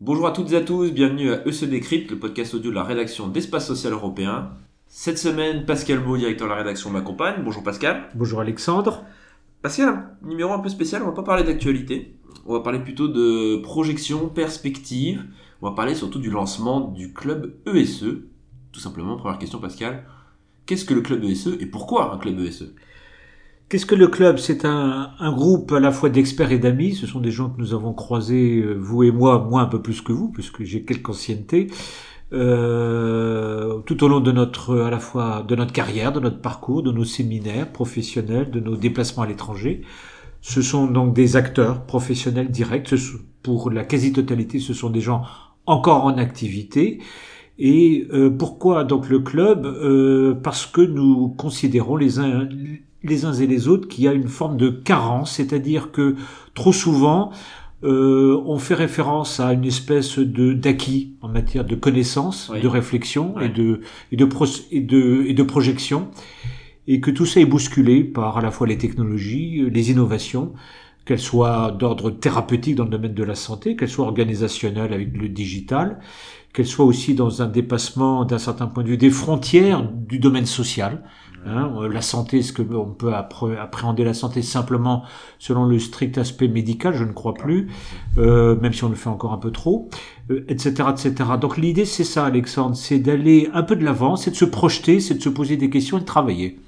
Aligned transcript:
Bonjour 0.00 0.26
à 0.26 0.32
toutes 0.32 0.52
et 0.52 0.56
à 0.56 0.62
tous, 0.62 0.90
bienvenue 0.90 1.32
à 1.32 1.46
EC 1.46 1.68
Décrypte, 1.68 2.10
le 2.10 2.18
podcast 2.18 2.54
audio 2.54 2.70
de 2.70 2.74
la 2.74 2.82
rédaction 2.82 3.28
d'Espace 3.28 3.66
Social 3.66 3.92
Européen. 3.92 4.52
Cette 4.86 5.18
semaine, 5.18 5.66
Pascal 5.66 5.98
Beau, 5.98 6.16
directeur 6.16 6.48
de 6.48 6.52
la 6.52 6.58
rédaction, 6.58 6.90
m'accompagne. 6.90 7.42
Bonjour 7.44 7.62
Pascal. 7.62 8.08
Bonjour 8.14 8.40
Alexandre. 8.40 9.04
Pascal, 9.62 10.16
numéro 10.22 10.52
un 10.52 10.60
peu 10.60 10.70
spécial, 10.70 11.02
on 11.02 11.06
va 11.06 11.12
pas 11.12 11.22
parler 11.22 11.44
d'actualité, 11.44 12.16
on 12.46 12.54
va 12.54 12.60
parler 12.60 12.78
plutôt 12.78 13.06
de 13.06 13.56
projection, 13.62 14.28
perspective, 14.28 15.24
on 15.60 15.68
va 15.68 15.76
parler 15.76 15.94
surtout 15.94 16.20
du 16.20 16.30
lancement 16.30 16.80
du 16.80 17.12
club 17.12 17.54
ESE. 17.66 18.06
Tout 18.72 18.80
simplement, 18.80 19.16
première 19.16 19.38
question 19.38 19.58
Pascal, 19.58 20.04
qu'est-ce 20.66 20.84
que 20.84 20.94
le 20.94 21.02
club 21.02 21.22
ESE 21.22 21.58
et 21.60 21.66
pourquoi 21.66 22.14
un 22.14 22.18
club 22.18 22.40
ESE 22.40 22.74
Qu'est-ce 23.68 23.84
que 23.84 23.94
le 23.94 24.08
club 24.08 24.38
C'est 24.38 24.64
un, 24.64 25.12
groupe 25.32 25.72
à 25.72 25.80
la 25.80 25.92
fois 25.92 26.08
d'experts 26.08 26.52
et 26.52 26.58
d'amis. 26.58 26.94
Ce 26.94 27.06
sont 27.06 27.20
des 27.20 27.30
gens 27.30 27.50
que 27.50 27.58
nous 27.58 27.74
avons 27.74 27.92
croisés, 27.92 28.62
euh, 28.62 28.74
vous 28.74 29.02
et 29.02 29.10
moi, 29.10 29.46
moi 29.50 29.60
un 29.60 29.66
peu 29.66 29.82
plus 29.82 30.00
que 30.00 30.10
vous, 30.12 30.30
puisque 30.30 30.62
j'ai 30.64 30.84
quelques 30.84 31.10
anciennetés, 31.10 31.66
euh, 32.32 33.80
tout 33.80 34.02
au 34.04 34.08
long 34.08 34.20
de 34.20 34.32
notre, 34.32 34.78
à 34.78 34.90
la 34.90 34.98
fois 34.98 35.44
de 35.46 35.54
notre 35.54 35.72
carrière, 35.72 36.12
de 36.12 36.20
notre 36.20 36.40
parcours, 36.40 36.82
de 36.82 36.92
nos 36.92 37.04
séminaires 37.04 37.70
professionnels, 37.70 38.50
de 38.50 38.60
nos 38.60 38.74
déplacements 38.74 39.24
à 39.24 39.26
l'étranger. 39.26 39.82
Ce 40.40 40.62
sont 40.62 40.86
donc 40.86 41.14
des 41.14 41.36
acteurs 41.36 41.84
professionnels 41.84 42.50
directs. 42.50 42.94
Pour 43.42 43.70
la 43.70 43.84
quasi-totalité, 43.84 44.60
ce 44.60 44.72
sont 44.72 44.88
des 44.88 45.02
gens 45.02 45.24
encore 45.66 46.06
en 46.06 46.16
activité. 46.16 47.00
Et 47.58 48.06
euh, 48.12 48.30
pourquoi 48.30 48.84
donc 48.84 49.08
le 49.10 49.18
club? 49.18 49.66
Euh, 49.66 50.34
Parce 50.34 50.64
que 50.64 50.80
nous 50.80 51.28
considérons 51.28 51.96
les 51.96 52.18
uns 52.18 52.48
les 53.02 53.24
uns 53.24 53.32
et 53.32 53.46
les 53.46 53.68
autres 53.68 53.88
qu'il 53.88 54.04
y 54.04 54.08
a 54.08 54.12
une 54.12 54.28
forme 54.28 54.56
de 54.56 54.70
carence, 54.70 55.32
c'est-à-dire 55.32 55.92
que 55.92 56.16
trop 56.54 56.72
souvent 56.72 57.30
euh, 57.84 58.42
on 58.44 58.58
fait 58.58 58.74
référence 58.74 59.38
à 59.38 59.52
une 59.52 59.64
espèce 59.64 60.18
de 60.18 60.52
d'acquis 60.52 61.14
en 61.20 61.28
matière 61.28 61.64
de 61.64 61.76
connaissance, 61.76 62.50
de 62.50 62.66
réflexion 62.66 63.38
et 63.40 63.48
de 63.48 63.82
et 64.10 64.16
de, 64.16 64.28
et 64.72 64.80
de 64.80 65.24
et 65.26 65.32
de 65.32 65.42
projection, 65.44 66.08
et 66.88 67.00
que 67.00 67.12
tout 67.12 67.24
ça 67.24 67.38
est 67.40 67.46
bousculé 67.46 68.02
par 68.02 68.38
à 68.38 68.42
la 68.42 68.50
fois 68.50 68.66
les 68.66 68.78
technologies, 68.78 69.62
les 69.70 69.90
innovations, 69.92 70.54
qu'elles 71.08 71.18
soient 71.18 71.70
d'ordre 71.70 72.10
thérapeutique 72.10 72.74
dans 72.74 72.84
le 72.84 72.90
domaine 72.90 73.14
de 73.14 73.24
la 73.24 73.34
santé, 73.34 73.76
qu'elles 73.76 73.88
soient 73.88 74.04
organisationnelles 74.04 74.92
avec 74.92 75.16
le 75.16 75.30
digital, 75.30 76.00
qu'elles 76.52 76.66
soient 76.66 76.84
aussi 76.84 77.14
dans 77.14 77.40
un 77.40 77.46
dépassement 77.46 78.26
d'un 78.26 78.36
certain 78.36 78.66
point 78.66 78.82
de 78.82 78.88
vue 78.88 78.98
des 78.98 79.08
frontières 79.08 79.82
du 79.90 80.18
domaine 80.18 80.44
social. 80.44 81.02
Hein, 81.46 81.72
euh, 81.80 81.88
la 81.88 82.02
santé, 82.02 82.40
est-ce 82.40 82.52
qu'on 82.52 82.90
peut 82.90 83.14
appréhender 83.14 84.04
la 84.04 84.12
santé 84.12 84.42
simplement 84.42 85.04
selon 85.38 85.64
le 85.64 85.78
strict 85.78 86.18
aspect 86.18 86.48
médical 86.48 86.92
Je 86.92 87.04
ne 87.04 87.12
crois 87.12 87.32
plus, 87.32 87.68
euh, 88.18 88.60
même 88.60 88.74
si 88.74 88.84
on 88.84 88.90
le 88.90 88.94
fait 88.94 89.08
encore 89.08 89.32
un 89.32 89.38
peu 89.38 89.50
trop, 89.50 89.88
etc., 90.28 90.74
euh, 90.80 90.90
etc. 90.90 91.14
Donc 91.40 91.56
l'idée, 91.56 91.86
c'est 91.86 92.04
ça, 92.04 92.26
Alexandre, 92.26 92.76
c'est 92.76 92.98
d'aller 92.98 93.48
un 93.54 93.62
peu 93.62 93.76
de 93.76 93.84
l'avant, 93.84 94.16
c'est 94.16 94.32
de 94.32 94.36
se 94.36 94.44
projeter, 94.44 95.00
c'est 95.00 95.14
de 95.14 95.22
se 95.22 95.30
poser 95.30 95.56
des 95.56 95.70
questions 95.70 95.96
et 95.96 96.00
de 96.00 96.06
travailler. 96.06 96.60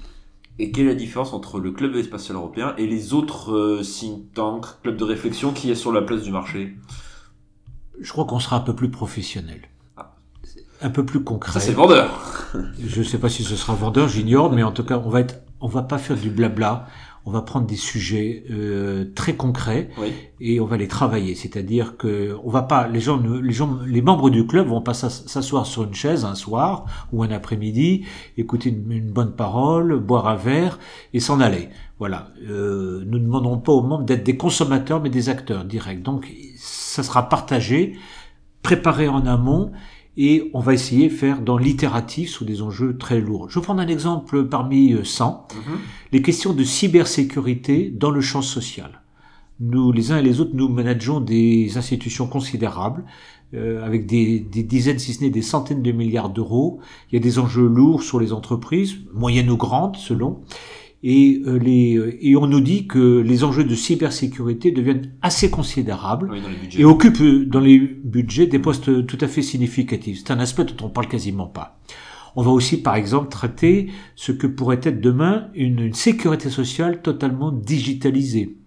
Et 0.59 0.71
quelle 0.71 0.85
est 0.85 0.89
la 0.89 0.95
différence 0.95 1.33
entre 1.33 1.59
le 1.59 1.71
club 1.71 1.99
spatial 2.01 2.37
européen 2.37 2.73
et 2.77 2.85
les 2.85 3.13
autres 3.13 3.81
think 3.81 4.33
tanks, 4.33 4.81
clubs 4.83 4.97
de 4.97 5.03
réflexion 5.03 5.53
qui 5.53 5.71
est 5.71 5.75
sur 5.75 5.91
la 5.91 6.01
place 6.01 6.21
du 6.21 6.31
marché? 6.31 6.75
Je 7.99 8.11
crois 8.11 8.25
qu'on 8.25 8.39
sera 8.39 8.57
un 8.57 8.61
peu 8.61 8.75
plus 8.75 8.89
professionnel 8.89 9.61
un 10.81 10.89
peu 10.89 11.05
plus 11.05 11.23
concret. 11.23 11.51
Ça 11.51 11.59
c'est 11.59 11.73
vendeur. 11.73 12.49
Je 12.83 12.99
ne 12.99 13.05
sais 13.05 13.19
pas 13.19 13.29
si 13.29 13.43
ce 13.43 13.55
sera 13.55 13.73
vendeur, 13.73 14.07
j'ignore, 14.07 14.51
mais 14.51 14.63
en 14.63 14.71
tout 14.71 14.83
cas, 14.83 15.01
on 15.03 15.09
va 15.09 15.21
être, 15.21 15.41
on 15.59 15.67
va 15.67 15.83
pas 15.83 15.97
faire 15.97 16.17
du 16.17 16.29
blabla. 16.29 16.87
On 17.25 17.31
va 17.31 17.41
prendre 17.41 17.67
des 17.67 17.75
sujets 17.75 18.43
euh, 18.49 19.05
très 19.13 19.35
concrets 19.35 19.89
et 20.39 20.59
on 20.59 20.65
va 20.65 20.77
les 20.77 20.87
travailler. 20.87 21.35
C'est-à-dire 21.35 21.95
que 21.97 22.35
on 22.43 22.49
va 22.49 22.63
pas, 22.63 22.87
les 22.87 22.99
gens, 22.99 23.21
les 23.21 23.53
gens, 23.53 23.79
les 23.85 24.01
membres 24.01 24.29
du 24.29 24.47
club 24.47 24.67
vont 24.67 24.81
pas 24.81 24.95
s'asseoir 24.95 25.65
sur 25.65 25.83
une 25.83 25.93
chaise 25.93 26.25
un 26.25 26.33
soir 26.33 26.85
ou 27.11 27.21
un 27.21 27.29
après-midi, 27.29 28.05
écouter 28.37 28.69
une, 28.69 29.11
bonne 29.11 29.35
parole, 29.35 29.99
boire 29.99 30.27
un 30.27 30.35
verre 30.35 30.79
et 31.13 31.19
s'en 31.19 31.39
aller. 31.39 31.69
Voilà. 31.99 32.29
Euh, 32.49 33.03
nous 33.05 33.19
ne 33.19 33.25
demanderons 33.25 33.59
pas 33.59 33.71
aux 33.71 33.83
membres 33.83 34.05
d'être 34.05 34.23
des 34.23 34.37
consommateurs, 34.37 35.01
mais 35.01 35.09
des 35.09 35.29
acteurs 35.29 35.63
directs. 35.63 36.01
Donc, 36.01 36.31
ça 36.57 37.03
sera 37.03 37.29
partagé, 37.29 37.97
préparé 38.63 39.07
en 39.07 39.27
amont 39.27 39.71
et 40.17 40.51
on 40.53 40.59
va 40.59 40.73
essayer 40.73 41.07
de 41.07 41.13
faire 41.13 41.41
dans 41.41 41.57
l'itératif 41.57 42.29
sous 42.29 42.45
des 42.45 42.61
enjeux 42.61 42.97
très 42.97 43.21
lourds. 43.21 43.49
Je 43.49 43.59
vais 43.59 43.63
prendre 43.63 43.81
un 43.81 43.87
exemple 43.87 44.45
parmi 44.45 44.95
100, 45.03 45.47
euh, 45.51 45.55
mhm. 45.55 45.77
les 46.11 46.21
questions 46.21 46.53
de 46.53 46.63
cybersécurité 46.63 47.89
dans 47.89 48.11
le 48.11 48.21
champ 48.21 48.41
social. 48.41 49.01
Nous, 49.59 49.91
les 49.91 50.11
uns 50.11 50.17
et 50.17 50.23
les 50.23 50.41
autres, 50.41 50.51
nous 50.53 50.67
manageons 50.67 51.19
des 51.19 51.77
institutions 51.77 52.27
considérables, 52.27 53.03
euh, 53.53 53.85
avec 53.85 54.05
des, 54.05 54.39
des, 54.39 54.63
dizaines, 54.63 54.97
si 54.97 55.13
ce 55.13 55.21
n'est 55.21 55.29
des 55.29 55.41
centaines 55.41 55.83
de 55.83 55.91
milliards 55.91 56.29
d'euros. 56.29 56.79
Il 57.11 57.15
y 57.15 57.17
a 57.17 57.21
des 57.21 57.37
enjeux 57.37 57.67
lourds 57.67 58.01
sur 58.01 58.19
les 58.19 58.33
entreprises, 58.33 58.95
moyennes 59.13 59.49
ou 59.49 59.57
grandes 59.57 59.97
selon 59.97 60.41
et, 61.03 61.41
euh, 61.47 61.57
les, 61.57 61.97
euh, 61.97 62.17
et 62.21 62.35
on 62.35 62.47
nous 62.47 62.61
dit 62.61 62.85
que 62.85 63.19
les 63.19 63.43
enjeux 63.43 63.63
de 63.63 63.73
cybersécurité 63.73 64.71
deviennent 64.71 65.11
assez 65.21 65.49
considérables 65.49 66.31
et 66.77 66.85
occupent 66.85 67.21
euh, 67.21 67.45
dans 67.45 67.59
les 67.59 67.79
budgets 67.79 68.47
des 68.47 68.59
postes 68.59 69.05
tout 69.07 69.17
à 69.19 69.27
fait 69.27 69.41
significatifs. 69.41 70.19
C'est 70.19 70.31
un 70.31 70.39
aspect 70.39 70.63
dont 70.65 70.85
on 70.85 70.89
parle 70.89 71.07
quasiment 71.07 71.47
pas. 71.47 71.79
On 72.35 72.43
va 72.43 72.51
aussi, 72.51 72.81
par 72.81 72.95
exemple, 72.95 73.29
traiter 73.29 73.89
ce 74.15 74.31
que 74.31 74.47
pourrait 74.47 74.79
être 74.83 75.01
demain 75.01 75.47
une, 75.55 75.79
une 75.79 75.93
sécurité 75.93 76.49
sociale 76.49 77.01
totalement 77.01 77.51
digitalisée. 77.51 78.57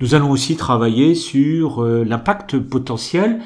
Nous 0.00 0.14
allons 0.14 0.30
aussi 0.30 0.56
travailler 0.56 1.14
sur 1.14 1.82
l'impact 1.82 2.58
potentiel 2.58 3.40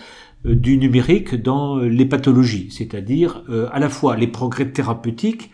du 0.45 0.77
numérique 0.77 1.37
dans 1.37 1.77
les 1.77 2.05
pathologies, 2.05 2.67
c'est-à-dire 2.73 3.45
à 3.71 3.79
la 3.79 3.89
fois 3.89 4.17
les 4.17 4.27
progrès 4.27 4.69
thérapeutiques, 4.73 5.53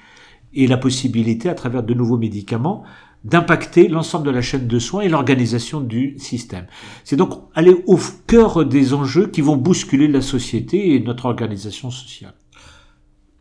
et 0.57 0.67
la 0.67 0.77
possibilité, 0.77 1.49
à 1.49 1.55
travers 1.55 1.83
de 1.83 1.95
nouveaux 1.95 2.19
médicaments, 2.19 2.85
d'impacter 3.25 3.89
l'ensemble 3.89 4.27
de 4.27 4.31
la 4.31 4.43
chaîne 4.43 4.67
de 4.67 4.79
soins 4.79 5.03
et 5.03 5.09
l'organisation 5.09 5.81
du 5.81 6.19
système. 6.19 6.67
C'est 7.05 7.17
donc 7.17 7.33
aller 7.55 7.75
au 7.87 7.99
cœur 8.27 8.65
des 8.65 8.95
enjeux 8.95 9.27
qui 9.27 9.41
vont 9.41 9.57
bousculer 9.57 10.09
la 10.09 10.21
société 10.21 10.95
et 10.95 11.01
notre 11.01 11.27
organisation 11.27 11.91
sociale. 11.91 12.35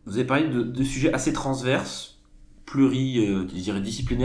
Vous 0.06 0.14
avez 0.14 0.24
parlé 0.26 0.48
de, 0.48 0.84
sujets 0.84 1.12
assez 1.12 1.32
transverses, 1.32 2.18
pluri, 2.64 3.18
euh, 3.18 3.44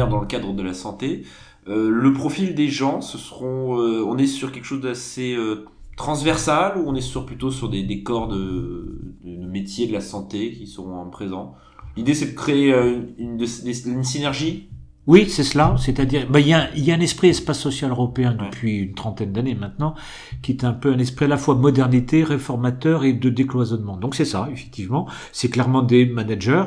dans 0.08 0.20
le 0.20 0.28
cadre 0.28 0.54
de 0.54 0.62
la 0.64 0.74
santé. 0.74 1.24
Euh, 1.68 1.90
le 1.90 2.14
profil 2.14 2.56
des 2.56 2.70
gens, 2.70 3.02
ce 3.02 3.18
seront, 3.18 3.80
euh, 3.80 4.04
on 4.04 4.18
est 4.18 4.28
sur 4.28 4.52
quelque 4.52 4.66
chose 4.66 4.82
d'assez 4.82 5.34
euh, 5.36 5.66
transversal 5.96 6.78
ou 6.78 6.84
on 6.88 6.96
est 6.96 7.02
sur 7.02 7.26
plutôt 7.26 7.52
sur 7.52 7.70
des, 7.70 7.84
des 7.84 8.02
corps 8.02 8.28
de, 8.28 9.00
de, 9.24 9.46
métiers 9.46 9.86
de 9.86 9.94
la 9.94 10.02
santé 10.02 10.52
qui 10.54 10.66
seront 10.66 11.08
présents 11.12 11.56
L'idée, 11.98 12.14
c'est 12.14 12.28
de 12.28 12.36
créer 12.36 12.74
euh, 12.74 13.00
une, 13.18 13.40
une, 13.40 14.04
synergie 14.04 14.70
oui, 15.08 15.28
c'est 15.28 15.44
cela. 15.44 15.76
C'est-à-dire, 15.80 16.28
bah, 16.30 16.40
il 16.40 16.48
y, 16.48 16.54
a, 16.54 16.70
y 16.76 16.92
a 16.92 16.96
un 16.96 17.00
esprit 17.00 17.30
espace 17.30 17.60
social 17.60 17.90
européen 17.90 18.38
depuis 18.40 18.78
une 18.78 18.94
trentaine 18.94 19.32
d'années 19.32 19.56
maintenant, 19.56 19.96
qui 20.44 20.52
est 20.52 20.64
un 20.64 20.74
peu 20.74 20.94
un 20.94 21.00
esprit 21.00 21.26
à 21.26 21.28
la 21.28 21.38
fois 21.38 21.56
modernité, 21.56 22.24
réformateur 22.24 23.04
et 23.04 23.14
de 23.14 23.30
décloisonnement. 23.30 23.98
Donc 23.98 24.14
c'est 24.14 24.26
ça, 24.26 24.48
effectivement. 24.54 25.08
C'est 25.32 25.50
clairement 25.50 25.82
des 25.82 26.06
managers 26.06 26.66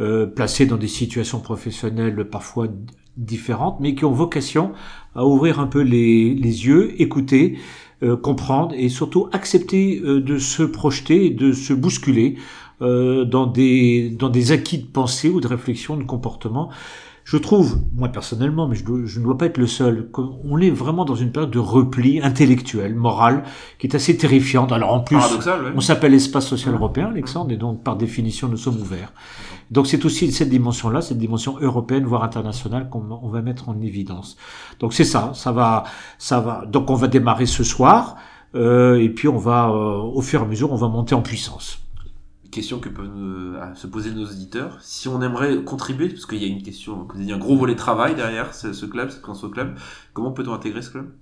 euh, 0.00 0.26
placés 0.26 0.66
dans 0.66 0.76
des 0.76 0.88
situations 0.88 1.38
professionnelles 1.38 2.28
parfois 2.28 2.66
différentes, 3.16 3.78
mais 3.80 3.94
qui 3.94 4.04
ont 4.04 4.12
vocation 4.12 4.72
à 5.14 5.24
ouvrir 5.24 5.60
un 5.60 5.68
peu 5.68 5.80
les, 5.80 6.34
les 6.34 6.66
yeux, 6.66 7.00
écouter, 7.00 7.56
euh, 8.02 8.14
comprendre 8.14 8.74
et 8.76 8.90
surtout 8.90 9.28
accepter 9.32 10.02
euh, 10.04 10.20
de 10.20 10.36
se 10.36 10.62
projeter 10.62 11.26
et 11.26 11.30
de 11.30 11.52
se 11.52 11.72
bousculer 11.72 12.36
euh, 12.82 13.24
dans, 13.24 13.46
des, 13.46 14.10
dans 14.10 14.28
des 14.28 14.52
acquis 14.52 14.78
de 14.78 14.86
pensée 14.86 15.28
ou 15.28 15.40
de 15.40 15.48
réflexion, 15.48 15.96
de 15.96 16.04
comportement. 16.04 16.70
Je 17.24 17.38
trouve, 17.38 17.80
moi 17.92 18.08
personnellement, 18.08 18.68
mais 18.68 18.76
je, 18.76 18.84
je 19.04 19.18
ne 19.18 19.24
dois 19.24 19.36
pas 19.36 19.46
être 19.46 19.58
le 19.58 19.66
seul, 19.66 20.10
qu'on 20.12 20.58
est 20.58 20.70
vraiment 20.70 21.04
dans 21.04 21.16
une 21.16 21.32
période 21.32 21.50
de 21.50 21.58
repli 21.58 22.20
intellectuel, 22.22 22.94
moral, 22.94 23.42
qui 23.80 23.88
est 23.88 23.96
assez 23.96 24.16
terrifiante. 24.16 24.70
Alors 24.70 24.92
en 24.92 25.00
plus, 25.00 25.18
on 25.74 25.80
s'appelle 25.80 26.14
espace 26.14 26.46
social 26.46 26.74
européen, 26.74 27.08
Alexandre, 27.08 27.50
et 27.50 27.56
donc 27.56 27.82
par 27.82 27.96
définition, 27.96 28.46
nous 28.46 28.56
sommes 28.56 28.80
ouverts. 28.80 29.12
Donc 29.72 29.88
c'est 29.88 30.04
aussi 30.04 30.30
cette 30.30 30.50
dimension-là, 30.50 31.00
cette 31.00 31.18
dimension 31.18 31.56
européenne, 31.60 32.04
voire 32.04 32.22
internationale, 32.22 32.88
qu'on 32.90 33.28
va 33.28 33.42
mettre 33.42 33.68
en 33.68 33.80
évidence. 33.80 34.36
Donc 34.78 34.94
c'est 34.94 35.04
ça, 35.04 35.32
ça 35.34 35.50
va, 35.50 35.82
ça 36.18 36.38
va. 36.38 36.64
Donc 36.66 36.90
on 36.90 36.94
va 36.94 37.08
démarrer 37.08 37.46
ce 37.46 37.64
soir, 37.64 38.16
euh, 38.54 39.00
et 39.00 39.08
puis 39.08 39.26
on 39.26 39.38
va, 39.38 39.70
euh, 39.70 39.96
au 39.98 40.20
fur 40.20 40.42
et 40.42 40.44
à 40.44 40.46
mesure, 40.46 40.72
on 40.72 40.76
va 40.76 40.86
monter 40.86 41.16
en 41.16 41.22
puissance 41.22 41.85
question 42.56 42.80
que 42.80 42.88
peuvent 42.88 43.10
euh, 43.14 43.74
se 43.74 43.86
poser 43.86 44.12
nos 44.12 44.24
auditeurs. 44.24 44.78
Si 44.80 45.08
on 45.08 45.20
aimerait 45.20 45.62
contribuer, 45.62 46.08
parce 46.08 46.24
qu'il 46.24 46.42
y 46.42 46.44
a 46.44 46.48
une 46.48 46.62
question, 46.62 47.06
vous 47.06 47.16
avez 47.16 47.26
dit 47.26 47.32
un 47.32 47.38
gros 47.38 47.56
volet 47.56 47.76
travail 47.76 48.14
derrière 48.14 48.54
ce, 48.54 48.86
club, 48.86 49.10
ce 49.10 49.46
club, 49.46 49.76
comment 50.14 50.32
peut-on 50.32 50.54
intégrer 50.54 50.80
ce 50.80 50.90
club? 50.90 51.12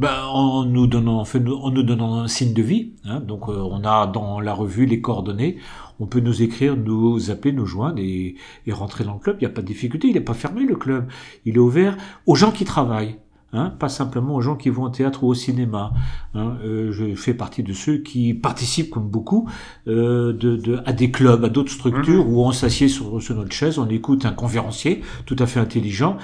Ben, 0.00 0.24
en 0.24 0.64
nous 0.64 0.88
donnant, 0.88 1.20
en, 1.20 1.24
fait, 1.24 1.38
en 1.38 1.70
nous 1.70 1.84
donnant 1.84 2.22
un 2.22 2.26
signe 2.26 2.52
de 2.52 2.62
vie. 2.62 2.94
Hein, 3.04 3.20
donc, 3.20 3.48
euh, 3.48 3.52
on 3.52 3.84
a 3.84 4.08
dans 4.08 4.40
la 4.40 4.54
revue 4.54 4.86
les 4.86 5.00
coordonnées. 5.00 5.58
On 6.00 6.06
peut 6.06 6.18
nous 6.18 6.42
écrire, 6.42 6.76
nous 6.76 7.30
appeler, 7.30 7.52
nous 7.52 7.66
joindre 7.66 8.00
et 8.00 8.36
rentrer 8.70 9.04
dans 9.04 9.14
le 9.14 9.20
club. 9.20 9.36
Il 9.38 9.46
n'y 9.46 9.52
a 9.52 9.54
pas 9.54 9.62
de 9.62 9.66
difficulté. 9.66 10.08
Il 10.08 10.14
n'est 10.14 10.20
pas 10.20 10.34
fermé 10.34 10.64
le 10.64 10.74
club. 10.74 11.06
Il 11.44 11.54
est 11.54 11.60
ouvert 11.60 11.96
aux 12.26 12.34
gens 12.34 12.50
qui 12.50 12.64
travaillent. 12.64 13.18
Hein, 13.54 13.68
pas 13.78 13.90
simplement 13.90 14.34
aux 14.34 14.40
gens 14.40 14.56
qui 14.56 14.70
vont 14.70 14.84
au 14.84 14.88
théâtre 14.88 15.24
ou 15.24 15.28
au 15.28 15.34
cinéma. 15.34 15.92
Hein, 16.34 16.56
euh, 16.64 16.90
je 16.90 17.14
fais 17.14 17.34
partie 17.34 17.62
de 17.62 17.74
ceux 17.74 17.98
qui 17.98 18.32
participent, 18.32 18.88
comme 18.88 19.10
beaucoup, 19.10 19.46
euh, 19.88 20.32
de, 20.32 20.56
de, 20.56 20.80
à 20.86 20.94
des 20.94 21.10
clubs, 21.10 21.44
à 21.44 21.50
d'autres 21.50 21.70
structures 21.70 22.24
mhm. 22.24 22.32
où 22.32 22.40
on 22.40 22.52
s'assied 22.52 22.88
sur, 22.88 23.20
sur, 23.20 23.34
notre 23.34 23.52
chaise, 23.52 23.78
on 23.78 23.86
écoute 23.88 24.24
un 24.24 24.32
conférencier 24.32 25.02
tout 25.26 25.36
à 25.38 25.44
fait 25.46 25.60
intelligent, 25.60 26.16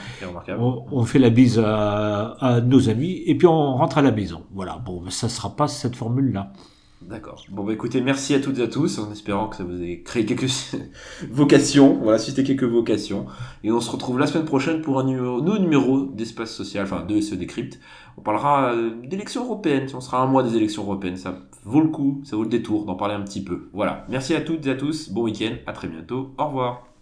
on, 0.49 0.85
on, 0.91 1.05
fait 1.05 1.19
la 1.19 1.29
bise 1.29 1.59
à, 1.59 2.37
à, 2.41 2.61
nos 2.63 2.89
amis 2.89 3.23
et 3.27 3.37
puis 3.37 3.47
on 3.47 3.77
rentre 3.77 3.99
à 3.99 4.03
la 4.03 4.11
maison. 4.11 4.45
Voilà, 4.55 4.79
bon, 4.79 5.11
ça 5.11 5.29
sera 5.29 5.55
pas 5.55 5.69
cette 5.69 5.97
formule-là. 5.97 6.53
D'accord. 7.09 7.43
Bon, 7.49 7.65
bah 7.65 7.73
écoutez, 7.73 8.03
merci 8.03 8.35
à 8.35 8.41
toutes 8.41 8.59
et 8.59 8.63
à 8.63 8.69
tous, 8.69 8.99
en 8.99 9.11
espérant 9.11 9.49
que 9.49 9.57
ça 9.57 9.65
vous 9.65 9.83
ait 9.83 10.03
créé 10.03 10.27
quelques 10.27 10.51
vocations, 11.31 11.95
voilà, 12.03 12.19
suscité 12.19 12.45
quelques 12.45 12.71
vocations. 12.71 13.25
Et 13.65 13.73
on 13.73 13.81
se 13.81 13.91
retrouve 13.91 14.19
la 14.19 14.27
semaine 14.27 14.45
prochaine 14.45 14.83
pour 14.83 15.01
un 15.01 15.05
nouveau 15.05 15.59
numéro 15.59 16.03
d'Espace 16.03 16.55
Social, 16.55 16.85
enfin 16.85 17.07
de 17.07 17.19
SE 17.23 17.35
Décrypte. 17.35 17.81
On 18.19 18.21
parlera 18.21 18.75
euh, 18.75 18.91
d'élections 19.03 19.45
européennes, 19.45 19.89
on 19.95 20.03
sera 20.03 20.21
un 20.21 20.27
mois 20.27 20.43
des 20.43 20.55
élections 20.55 20.83
européennes, 20.83 21.17
ça 21.17 21.39
vaut 21.65 21.81
le 21.81 21.89
coup, 21.89 22.21
ça 22.25 22.37
vaut 22.37 22.43
le 22.43 22.51
détour 22.51 22.85
d'en 22.85 22.95
parler 22.95 23.15
un 23.15 23.23
petit 23.23 23.43
peu. 23.43 23.71
Voilà. 23.73 24.05
Merci 24.11 24.35
à 24.35 24.43
toutes 24.43 24.67
et 24.67 24.71
à 24.71 24.75
tous, 24.75 25.09
bon 25.09 25.23
week-end, 25.23 25.55
à 25.67 25.73
très 25.73 25.89
bientôt, 25.89 26.35
au 26.37 26.45
revoir. 26.45 26.98